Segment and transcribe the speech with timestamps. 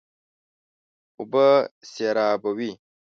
[1.17, 1.47] اوبه
[1.91, 2.71] سېرابوي.